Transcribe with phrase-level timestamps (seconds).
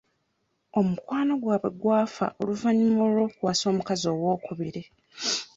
[0.79, 4.81] Omukwano gwabwe gwafa oluvannyuma lw'okuwasa omukazi owookubiri.